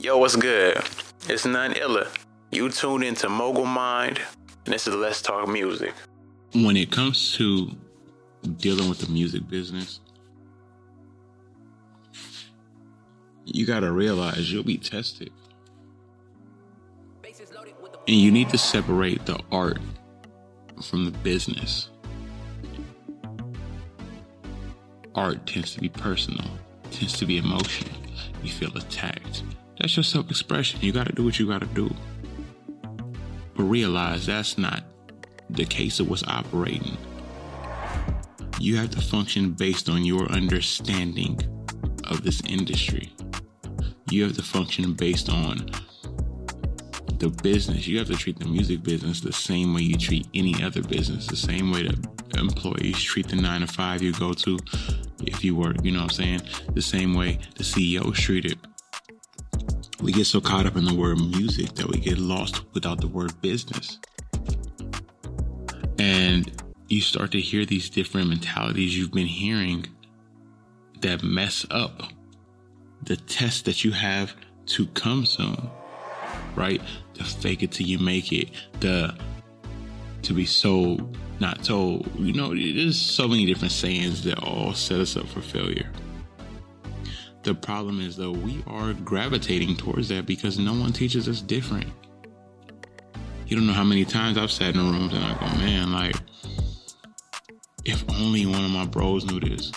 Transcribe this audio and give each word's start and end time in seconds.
Yo, 0.00 0.16
what's 0.16 0.34
good? 0.34 0.82
It's 1.28 1.44
none. 1.44 1.74
You 2.50 2.70
tuned 2.70 3.04
into 3.04 3.28
Mogul 3.28 3.66
Mined, 3.66 4.18
and 4.64 4.72
this 4.72 4.86
is 4.86 4.94
Let's 4.94 5.20
Talk 5.20 5.46
Musiq. 5.46 5.92
When 6.54 6.74
it 6.78 6.90
comes 6.90 7.36
to 7.36 7.70
dealing 8.56 8.88
with 8.88 9.00
the 9.00 9.12
music 9.12 9.46
business, 9.46 10.00
you 13.44 13.66
gotta 13.66 13.92
realize 13.92 14.50
you'll 14.50 14.62
be 14.62 14.78
tested. 14.78 15.30
And 18.08 18.16
you 18.16 18.30
need 18.30 18.48
to 18.48 18.58
separate 18.58 19.26
the 19.26 19.38
art 19.52 19.80
from 20.82 21.04
the 21.04 21.10
business. 21.10 21.90
Art 25.14 25.46
tends 25.46 25.74
to 25.74 25.80
be 25.80 25.90
personal, 25.90 26.46
tends 26.90 27.18
to 27.18 27.26
be 27.26 27.36
emotional. 27.36 27.92
You 28.42 28.50
feel 28.50 28.74
attacked. 28.78 29.42
That's 29.80 29.96
your 29.96 30.04
self 30.04 30.30
expression. 30.30 30.80
You 30.82 30.92
gotta 30.92 31.12
do 31.12 31.24
what 31.24 31.38
you 31.38 31.46
gotta 31.46 31.66
do. 31.66 31.92
But 33.54 33.64
realize 33.64 34.26
that's 34.26 34.58
not 34.58 34.84
the 35.48 35.64
case 35.64 36.00
of 36.00 36.08
what's 36.08 36.24
operating. 36.24 36.96
You 38.58 38.76
have 38.76 38.90
to 38.90 39.00
function 39.00 39.52
based 39.52 39.88
on 39.88 40.04
your 40.04 40.30
understanding 40.30 41.40
of 42.10 42.22
this 42.22 42.42
industry. 42.42 43.14
You 44.10 44.24
have 44.24 44.36
to 44.36 44.42
function 44.42 44.92
based 44.92 45.30
on 45.30 45.70
the 47.18 47.30
business. 47.42 47.86
You 47.86 47.98
have 47.98 48.08
to 48.08 48.16
treat 48.16 48.38
the 48.38 48.46
music 48.46 48.82
business 48.82 49.20
the 49.20 49.32
same 49.32 49.74
way 49.74 49.82
you 49.82 49.96
treat 49.96 50.26
any 50.34 50.62
other 50.62 50.82
business, 50.82 51.26
the 51.26 51.36
same 51.36 51.72
way 51.72 51.84
that 51.84 52.38
employees 52.38 53.00
treat 53.00 53.28
the 53.28 53.36
nine 53.36 53.62
to 53.62 53.66
five 53.66 54.02
you 54.02 54.12
go 54.12 54.32
to 54.32 54.58
if 55.22 55.44
you 55.44 55.54
work, 55.54 55.76
you 55.82 55.90
know 55.92 56.02
what 56.02 56.18
I'm 56.18 56.40
saying? 56.40 56.42
The 56.74 56.82
same 56.82 57.14
way 57.14 57.38
the 57.56 57.64
CEO 57.64 58.14
treat 58.14 58.44
it. 58.44 58.58
We 60.02 60.12
get 60.12 60.26
so 60.26 60.40
caught 60.40 60.66
up 60.66 60.76
in 60.76 60.84
the 60.84 60.94
word 60.94 61.18
music 61.18 61.74
that 61.74 61.86
we 61.86 62.00
get 62.00 62.18
lost 62.18 62.62
without 62.72 63.00
the 63.00 63.06
word 63.06 63.38
business. 63.42 63.98
And 65.98 66.50
you 66.88 67.02
start 67.02 67.32
to 67.32 67.40
hear 67.40 67.66
these 67.66 67.90
different 67.90 68.28
mentalities 68.28 68.96
you've 68.96 69.12
been 69.12 69.26
hearing 69.26 69.86
that 71.00 71.22
mess 71.22 71.66
up 71.70 72.02
the 73.02 73.16
test 73.16 73.64
that 73.64 73.84
you 73.84 73.92
have 73.92 74.34
to 74.66 74.86
come 74.88 75.24
soon, 75.26 75.70
right? 76.54 76.80
The 77.14 77.24
fake 77.24 77.62
it 77.62 77.72
till 77.72 77.86
you 77.86 77.98
make 77.98 78.32
it, 78.32 78.50
the 78.80 79.14
to 80.22 80.34
be 80.34 80.44
so 80.46 81.10
not 81.40 81.64
told. 81.64 82.08
You 82.18 82.32
know, 82.34 82.48
there's 82.54 83.00
so 83.00 83.26
many 83.26 83.46
different 83.46 83.72
sayings 83.72 84.22
that 84.24 84.42
all 84.42 84.74
set 84.74 85.00
us 85.00 85.16
up 85.16 85.26
for 85.28 85.40
failure. 85.40 85.90
The 87.42 87.54
problem 87.54 88.00
is 88.00 88.16
though 88.16 88.32
we 88.32 88.62
are 88.66 88.92
gravitating 88.92 89.76
towards 89.76 90.08
that 90.08 90.26
because 90.26 90.58
no 90.58 90.74
one 90.74 90.92
teaches 90.92 91.28
us 91.28 91.40
different. 91.40 91.86
You 93.46 93.56
don't 93.56 93.66
know 93.66 93.72
how 93.72 93.84
many 93.84 94.04
times 94.04 94.38
I've 94.38 94.52
sat 94.52 94.74
in 94.74 94.80
rooms 94.80 95.12
and 95.12 95.24
I 95.24 95.34
go, 95.34 95.58
man, 95.58 95.90
like, 95.90 96.14
if 97.84 98.04
only 98.10 98.46
one 98.46 98.64
of 98.64 98.70
my 98.70 98.84
bros 98.84 99.24
knew 99.24 99.40
this. 99.40 99.72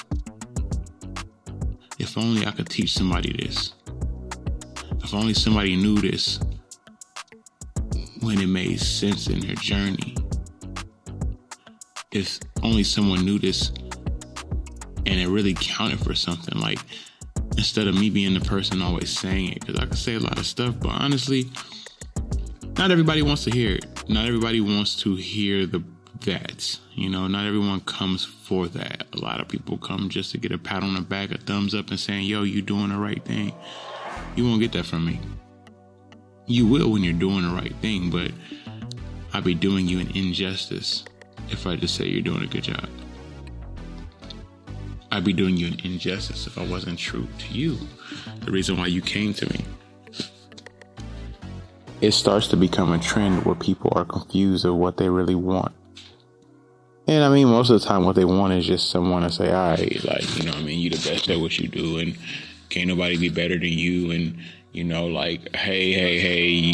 If 1.98 2.18
only 2.18 2.46
I 2.46 2.52
could 2.52 2.70
teach 2.70 2.94
somebody 2.94 3.34
this. 3.34 3.74
If 5.02 5.14
only 5.14 5.34
somebody 5.34 5.76
knew 5.76 5.96
this 6.00 6.40
when 8.20 8.40
it 8.40 8.48
made 8.48 8.80
sense 8.80 9.28
in 9.28 9.40
their 9.40 9.56
journey. 9.56 10.16
If 12.12 12.40
only 12.62 12.84
someone 12.84 13.26
knew 13.26 13.40
this 13.40 13.70
and 15.06 15.20
it 15.20 15.30
really 15.30 15.56
counted 15.56 16.00
for 16.00 16.14
something. 16.14 16.60
Like, 16.60 16.80
instead 17.58 17.88
of 17.88 17.96
me 17.96 18.10
being 18.10 18.34
the 18.34 18.42
person 18.42 18.82
always 18.82 19.18
saying 19.18 19.54
it, 19.54 19.60
because 19.62 19.78
I 19.78 19.86
can 19.86 19.96
say 19.96 20.16
a 20.16 20.20
lot 20.20 20.38
of 20.38 20.46
stuff, 20.46 20.76
but 20.80 20.90
honestly, 20.90 21.50
not 22.78 22.92
everybody 22.92 23.22
wants 23.22 23.44
to 23.46 23.52
hear 23.52 23.76
it. 23.76 23.86
Not 24.10 24.26
everybody 24.26 24.60
wants 24.62 24.96
to 25.04 25.16
hear 25.16 25.66
the 25.66 25.84
that. 26.26 26.80
You 26.94 27.10
know, 27.10 27.28
not 27.28 27.46
everyone 27.46 27.82
comes 27.82 28.26
for 28.26 28.68
that. 28.68 29.06
A 29.14 29.18
lot 29.18 29.40
of 29.40 29.48
people 29.48 29.78
come 29.78 30.10
just 30.10 30.32
to 30.32 30.38
get 30.38 30.52
a 30.52 30.58
pat 30.58 30.84
on 30.84 30.94
the 30.94 31.02
back, 31.02 31.32
a 31.32 31.38
thumbs 31.38 31.74
up, 31.74 31.90
and 31.90 32.00
saying, 32.00 32.26
yo, 32.26 32.44
you 32.44 32.62
doing 32.62 32.90
the 32.90 32.98
right 32.98 33.24
thing. 33.26 33.54
You 34.36 34.46
won't 34.46 34.62
get 34.62 34.72
that 34.74 34.86
from 34.86 35.06
me. 35.06 35.20
You 36.46 36.68
will 36.68 36.92
when 36.92 37.04
you're 37.04 37.14
doing 37.14 37.44
the 37.44 37.54
right 37.54 37.76
thing, 37.78 38.10
but 38.10 38.32
I'd 39.34 39.44
be 39.44 39.54
doing 39.54 39.88
you 39.88 40.00
an 40.00 40.12
injustice 40.16 41.04
if 41.50 41.66
I 41.66 41.76
just 41.76 41.96
say 41.96 42.06
you're 42.06 42.22
doing 42.22 42.44
a 42.44 42.48
good 42.48 42.64
job. 42.64 42.88
I'd 45.14 45.24
be 45.24 45.32
doing 45.32 45.56
you 45.58 45.68
an 45.68 45.80
injustice 45.84 46.48
if 46.48 46.58
I 46.58 46.66
wasn't 46.66 46.98
true 46.98 47.28
to 47.38 47.54
you, 47.54 47.78
the 48.42 48.52
reason 48.52 48.78
why 48.78 48.88
you 48.88 49.00
came 49.00 49.32
to 49.36 49.54
me. 49.54 49.64
It 52.02 52.14
starts 52.14 52.48
to 52.48 52.58
become 52.58 52.92
a 52.92 52.98
trend 52.98 53.46
where 53.46 53.54
people 53.54 53.94
are 53.96 54.06
confused 54.06 54.66
of 54.66 54.74
what 54.74 54.98
they 54.98 55.10
really 55.10 55.36
want. 55.36 55.72
And 57.06 57.24
I 57.24 57.30
mean, 57.30 57.48
most 57.48 57.70
of 57.70 57.80
the 57.80 57.88
time, 57.88 58.06
what 58.06 58.16
they 58.16 58.26
want 58.26 58.54
is 58.54 58.66
just 58.66 58.90
someone 58.90 59.22
to 59.22 59.32
say, 59.32 59.52
all 59.52 59.70
right, 59.70 60.04
like, 60.04 60.38
you 60.38 60.46
know, 60.50 60.58
I 60.58 60.64
mean, 60.64 60.80
you 60.80 60.90
the 60.90 61.10
best 61.10 61.30
at 61.30 61.40
what 61.40 61.60
you 61.60 61.68
do, 61.68 62.00
and 62.00 62.18
can't 62.70 62.88
nobody 62.88 63.16
be 63.16 63.30
better 63.30 63.60
than 63.60 63.68
you. 63.68 64.10
And, 64.10 64.40
you 64.72 64.84
know, 64.84 65.06
like, 65.06 65.56
hey, 65.56 65.94
hey, 65.94 66.18
hey, 66.20 66.48
you, 66.48 66.74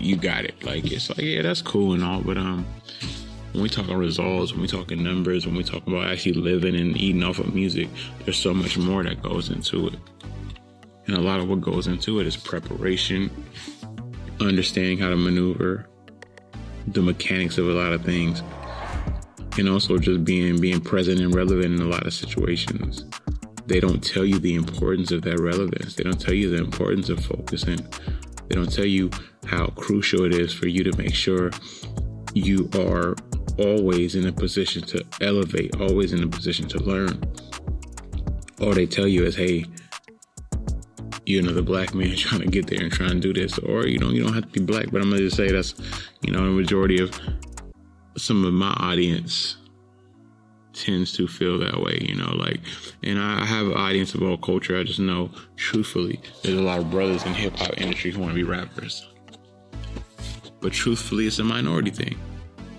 you 0.00 0.16
got 0.16 0.44
it. 0.44 0.62
Like, 0.62 0.92
it's 0.92 1.08
like, 1.08 1.22
yeah, 1.22 1.40
that's 1.40 1.62
cool 1.62 1.94
and 1.94 2.04
all, 2.04 2.20
but, 2.20 2.36
um, 2.36 2.66
when 3.54 3.62
we 3.62 3.68
talk 3.68 3.84
about 3.84 3.98
results, 3.98 4.52
when 4.52 4.60
we 4.60 4.66
talk 4.66 4.90
in 4.90 5.02
numbers, 5.02 5.46
when 5.46 5.54
we 5.54 5.62
talk 5.62 5.86
about 5.86 6.10
actually 6.10 6.34
living 6.34 6.74
and 6.74 6.96
eating 6.96 7.22
off 7.22 7.38
of 7.38 7.54
music, 7.54 7.88
there's 8.24 8.36
so 8.36 8.52
much 8.52 8.76
more 8.76 9.04
that 9.04 9.22
goes 9.22 9.48
into 9.48 9.86
it. 9.86 9.94
And 11.06 11.16
a 11.16 11.20
lot 11.20 11.38
of 11.38 11.48
what 11.48 11.60
goes 11.60 11.86
into 11.86 12.18
it 12.18 12.26
is 12.26 12.36
preparation, 12.36 13.30
understanding 14.40 14.98
how 14.98 15.08
to 15.08 15.16
maneuver, 15.16 15.86
the 16.88 17.00
mechanics 17.00 17.56
of 17.56 17.68
a 17.68 17.72
lot 17.72 17.92
of 17.92 18.02
things 18.02 18.42
and 19.56 19.68
also 19.68 19.98
just 19.98 20.24
being 20.24 20.60
being 20.60 20.80
present 20.80 21.20
and 21.20 21.32
relevant 21.32 21.74
in 21.74 21.80
a 21.80 21.88
lot 21.88 22.06
of 22.06 22.12
situations. 22.12 23.04
They 23.66 23.78
don't 23.78 24.02
tell 24.02 24.24
you 24.24 24.40
the 24.40 24.56
importance 24.56 25.12
of 25.12 25.22
that 25.22 25.38
relevance. 25.38 25.94
They 25.94 26.02
don't 26.02 26.20
tell 26.20 26.34
you 26.34 26.50
the 26.50 26.58
importance 26.58 27.08
of 27.08 27.24
focusing. 27.24 27.78
They 28.48 28.56
don't 28.56 28.70
tell 28.70 28.84
you 28.84 29.10
how 29.46 29.68
crucial 29.68 30.24
it 30.24 30.34
is 30.34 30.52
for 30.52 30.66
you 30.66 30.82
to 30.84 30.96
make 30.98 31.14
sure 31.14 31.50
you 32.34 32.68
are 32.74 33.14
always 33.58 34.14
in 34.14 34.26
a 34.26 34.32
position 34.32 34.82
to 34.82 35.04
elevate, 35.20 35.80
always 35.80 36.12
in 36.12 36.22
a 36.22 36.28
position 36.28 36.68
to 36.68 36.78
learn. 36.78 37.22
All 38.60 38.72
they 38.72 38.86
tell 38.86 39.06
you 39.06 39.24
is, 39.24 39.36
hey, 39.36 39.66
you're 41.26 41.42
another 41.42 41.62
black 41.62 41.94
man 41.94 42.16
trying 42.16 42.42
to 42.42 42.46
get 42.46 42.66
there 42.66 42.82
and 42.82 42.92
trying 42.92 43.20
to 43.20 43.20
do 43.20 43.32
this. 43.32 43.58
Or, 43.58 43.86
you 43.86 43.98
know, 43.98 44.10
you 44.10 44.22
don't 44.22 44.34
have 44.34 44.44
to 44.44 44.60
be 44.60 44.60
black, 44.60 44.90
but 44.90 45.00
I'm 45.00 45.10
gonna 45.10 45.22
just 45.22 45.36
say 45.36 45.50
that's, 45.50 45.74
you 46.22 46.32
know, 46.32 46.40
a 46.40 46.50
majority 46.50 47.00
of 47.00 47.18
some 48.16 48.44
of 48.44 48.52
my 48.52 48.72
audience 48.78 49.56
tends 50.72 51.12
to 51.12 51.28
feel 51.28 51.58
that 51.58 51.80
way, 51.80 51.98
you 52.00 52.16
know, 52.16 52.32
like, 52.34 52.60
and 53.02 53.18
I 53.18 53.44
have 53.44 53.66
an 53.66 53.74
audience 53.74 54.14
of 54.14 54.22
all 54.22 54.36
culture. 54.36 54.78
I 54.78 54.82
just 54.82 54.98
know, 54.98 55.30
truthfully, 55.56 56.20
there's 56.42 56.58
a 56.58 56.62
lot 56.62 56.80
of 56.80 56.90
brothers 56.90 57.24
in 57.24 57.32
hip 57.32 57.56
hop 57.56 57.80
industry 57.80 58.10
who 58.10 58.20
want 58.20 58.32
to 58.32 58.34
be 58.34 58.42
rappers, 58.42 59.08
but 60.60 60.72
truthfully, 60.72 61.26
it's 61.26 61.38
a 61.38 61.44
minority 61.44 61.90
thing. 61.90 62.18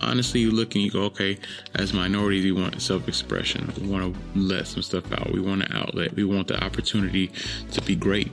Honestly, 0.02 0.40
you 0.40 0.52
look 0.52 0.76
and 0.76 0.84
you 0.84 0.92
go, 0.92 1.04
okay, 1.04 1.38
as 1.76 1.94
minorities, 1.94 2.44
we 2.44 2.52
want 2.52 2.82
self 2.82 3.08
expression. 3.08 3.72
We 3.80 3.88
want 3.88 4.14
to 4.14 4.40
let 4.40 4.68
some 4.68 4.82
stuff 4.82 5.12
out. 5.14 5.32
We 5.32 5.40
want 5.40 5.64
an 5.64 5.72
outlet. 5.74 6.14
We 6.16 6.24
want 6.24 6.48
the 6.48 6.64
opportunity 6.64 7.32
to 7.72 7.82
be 7.82 7.96
great. 7.96 8.32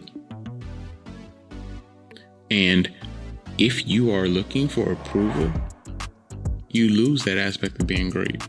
And 2.51 2.93
if 3.59 3.87
you 3.87 4.13
are 4.13 4.29
looking 4.29 4.69
for 4.69 4.93
approval, 4.93 5.53
you 6.69 6.89
lose 6.91 7.23
that 7.25 7.39
aspect 7.39 7.81
of 7.81 7.87
being 7.87 8.11
great. 8.11 8.43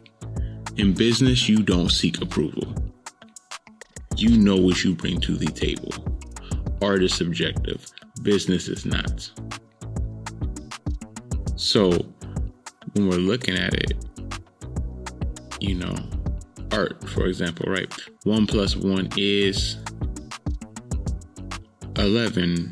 In 0.77 0.93
business, 0.93 1.47
you 1.47 1.61
don't 1.61 1.89
seek 1.89 2.21
approval. 2.21 2.73
You 4.17 4.37
know 4.37 4.57
what 4.57 4.83
you 4.83 4.95
bring 4.95 5.19
to 5.21 5.35
the 5.35 5.47
table. 5.47 5.93
Art 6.81 7.03
is 7.03 7.13
subjective, 7.13 7.85
business 8.23 8.67
is 8.67 8.85
not. 8.85 9.29
So, 11.55 12.05
when 12.93 13.09
we're 13.09 13.17
looking 13.17 13.57
at 13.57 13.73
it, 13.73 13.93
you 15.59 15.75
know, 15.75 15.95
art, 16.71 17.07
for 17.09 17.25
example, 17.25 17.71
right? 17.71 17.91
One 18.23 18.47
plus 18.47 18.75
one 18.75 19.09
is 19.17 19.77
11. 21.97 22.69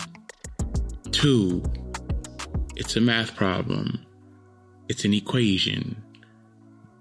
Two, 1.11 1.63
it's 2.75 2.95
a 2.95 3.01
math 3.01 3.35
problem 3.35 4.05
it's 4.91 5.05
an 5.05 5.13
equation. 5.13 6.03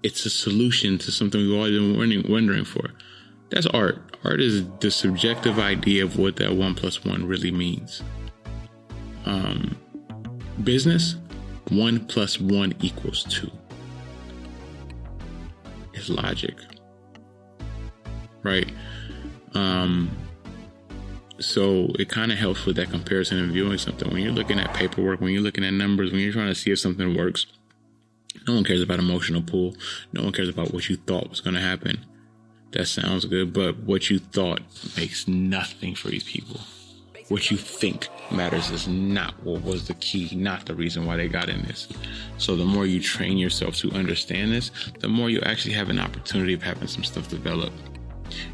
It's 0.01 0.25
a 0.25 0.29
solution 0.29 0.97
to 0.99 1.11
something 1.11 1.41
we've 1.41 1.53
always 1.53 1.77
been 1.77 1.97
wondering, 1.97 2.23
wondering 2.31 2.63
for. 2.63 2.89
That's 3.49 3.65
art. 3.65 4.15
Art 4.23 4.39
is 4.39 4.65
the 4.79 4.89
subjective 4.89 5.59
idea 5.59 6.05
of 6.05 6.17
what 6.17 6.37
that 6.37 6.53
one 6.53 6.73
plus 6.73 7.03
one 7.03 7.27
really 7.27 7.51
means. 7.51 8.01
Um, 9.25 9.75
business, 10.63 11.17
one 11.71 12.05
plus 12.05 12.39
one 12.39 12.73
equals 12.81 13.23
two. 13.23 13.49
It's 15.93 16.09
logic, 16.09 16.55
right? 18.43 18.71
Um, 19.53 20.09
So 21.39 21.87
it 21.97 22.07
kind 22.07 22.31
of 22.31 22.37
helps 22.37 22.65
with 22.67 22.75
that 22.75 22.91
comparison 22.91 23.39
and 23.39 23.51
viewing 23.51 23.79
something. 23.79 24.07
When 24.11 24.21
you're 24.21 24.31
looking 24.31 24.59
at 24.59 24.75
paperwork, 24.75 25.21
when 25.21 25.33
you're 25.33 25.41
looking 25.41 25.65
at 25.65 25.73
numbers, 25.73 26.11
when 26.11 26.21
you're 26.21 26.31
trying 26.31 26.49
to 26.49 26.55
see 26.55 26.69
if 26.69 26.79
something 26.79 27.17
works, 27.17 27.47
no 28.47 28.53
one 28.53 28.63
cares 28.63 28.83
about 28.83 28.99
emotional 28.99 29.41
pull. 29.41 29.75
No 30.13 30.21
one 30.21 30.33
cares 30.33 30.49
about 30.49 30.71
what 30.71 30.87
you 30.87 30.97
thought 30.97 31.31
was 31.31 31.41
going 31.41 31.55
to 31.55 31.61
happen. 31.61 32.05
That 32.73 32.85
sounds 32.85 33.25
good, 33.25 33.53
but 33.53 33.79
what 33.79 34.09
you 34.11 34.19
thought 34.19 34.61
makes 34.95 35.27
nothing 35.27 35.95
for 35.95 36.09
these 36.09 36.23
people. 36.23 36.61
What 37.31 37.49
you 37.49 37.55
think 37.55 38.09
matters 38.29 38.71
is 38.71 38.89
not 38.89 39.41
what 39.45 39.63
was 39.63 39.87
the 39.87 39.93
key, 39.93 40.35
not 40.35 40.65
the 40.65 40.75
reason 40.75 41.05
why 41.05 41.15
they 41.15 41.29
got 41.29 41.47
in 41.47 41.61
this. 41.61 41.87
So 42.37 42.57
the 42.57 42.65
more 42.65 42.85
you 42.85 42.99
train 42.99 43.37
yourself 43.37 43.77
to 43.77 43.91
understand 43.93 44.51
this, 44.51 44.69
the 44.99 45.07
more 45.07 45.29
you 45.29 45.39
actually 45.43 45.73
have 45.75 45.89
an 45.89 45.97
opportunity 45.97 46.53
of 46.53 46.61
having 46.61 46.89
some 46.89 47.05
stuff 47.05 47.29
develop. 47.29 47.71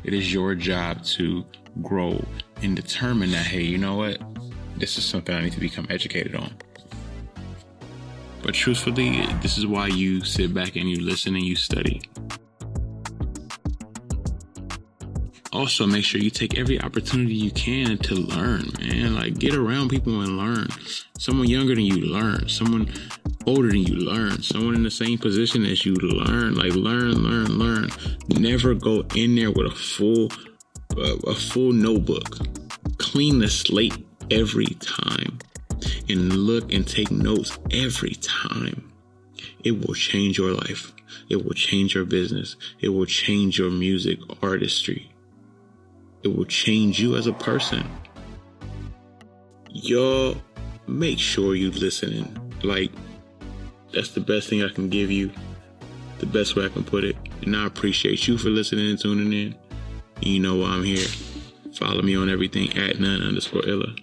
It 0.04 0.14
is 0.14 0.32
your 0.32 0.54
job 0.54 1.04
to 1.06 1.44
grow 1.82 2.24
and 2.62 2.76
determine 2.76 3.32
that, 3.32 3.48
hey, 3.48 3.64
you 3.64 3.80
know 3.80 3.96
what? 3.96 4.22
This 4.78 5.00
is 5.00 5.06
something 5.06 5.34
I 5.34 5.42
need 5.42 5.54
to 5.54 5.60
become 5.60 5.88
educated 5.90 6.36
on. 6.36 6.56
But 8.44 8.54
truthfully, 8.54 9.26
this 9.42 9.58
is 9.58 9.66
why 9.66 9.88
you 9.88 10.24
sit 10.24 10.54
back 10.54 10.76
and 10.76 10.88
you 10.88 11.02
listen 11.02 11.36
and 11.36 11.44
you 11.44 11.56
study. 11.56 12.04
Also, 15.58 15.88
make 15.88 16.06
sure 16.06 16.22
you 16.22 16.30
take 16.30 16.56
every 16.60 16.80
opportunity 16.80 17.34
you 17.34 17.50
can 17.50 17.98
to 17.98 18.14
learn, 18.14 18.70
man. 18.80 19.16
Like, 19.16 19.40
get 19.40 19.56
around 19.56 19.90
people 19.90 20.22
and 20.22 20.38
learn. 20.38 20.68
Someone 21.18 21.50
younger 21.50 21.74
than 21.74 21.84
you, 21.84 21.96
learn. 21.96 22.48
Someone 22.48 22.94
older 23.48 23.70
than 23.70 23.82
you, 23.82 23.96
learn. 23.96 24.44
Someone 24.44 24.76
in 24.76 24.84
the 24.84 24.92
same 24.92 25.18
position 25.18 25.66
as 25.66 25.84
you, 25.84 25.96
learn. 25.96 26.54
Like, 26.54 26.74
learn, 26.74 27.24
learn, 27.24 27.58
learn. 27.58 27.90
Never 28.28 28.76
go 28.76 29.04
in 29.16 29.34
there 29.34 29.50
with 29.50 29.66
a 29.66 29.76
full, 29.76 30.32
uh, 30.96 31.18
a 31.26 31.34
full 31.34 31.74
notebook. 31.74 32.38
Clean 33.00 33.40
the 33.40 33.48
slate 33.48 33.98
every 34.30 34.68
time 34.80 35.40
and 36.08 36.34
look 36.34 36.72
and 36.72 36.88
take 36.88 37.10
notes 37.10 37.58
every 37.72 38.14
time. 38.22 38.92
It 39.64 39.72
will 39.72 39.96
change 39.96 40.38
your 40.38 40.52
life. 40.52 40.94
It 41.30 41.44
will 41.44 41.56
change 41.56 41.96
your 41.96 42.06
business. 42.06 42.58
It 42.80 42.90
will 42.90 43.08
change 43.08 43.58
your 43.58 43.72
music 43.72 44.20
artistry. 44.44 45.12
It 46.24 46.36
will 46.36 46.46
change 46.46 47.00
you 47.00 47.16
as 47.16 47.28
a 47.28 47.34
person. 47.34 47.90
Y'all 49.70 50.36
make 50.88 51.20
sure 51.20 51.56
you 51.56 51.72
listening. 51.72 52.38
Like, 52.64 52.92
that's 53.94 54.12
the 54.12 54.22
best 54.22 54.50
thing 54.50 54.64
I 54.64 54.70
can 54.70 54.90
give 54.90 55.12
you. 55.12 55.32
The 56.20 56.26
best 56.26 56.56
way 56.56 56.66
I 56.66 56.70
can 56.70 56.84
put 56.84 57.04
it. 57.04 57.16
And 57.44 57.56
I 57.56 57.66
appreciate 57.66 58.28
you 58.28 58.38
for 58.38 58.50
listening 58.50 58.90
and 58.90 59.00
tuning 59.00 59.32
in. 59.34 59.56
You 60.22 60.40
know 60.40 60.56
why 60.56 60.70
I'm 60.70 60.84
here. 60.84 61.08
Follow 61.76 62.02
me 62.02 62.16
on 62.16 62.30
everything 62.30 62.76
at 62.76 63.00
none 63.00 63.22
underscore 63.22 63.68
illa. 63.68 63.96